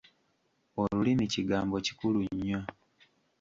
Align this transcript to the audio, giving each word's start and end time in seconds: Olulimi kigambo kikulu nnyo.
Olulimi 0.81 1.25
kigambo 1.33 1.75
kikulu 1.85 2.19
nnyo. 2.29 2.61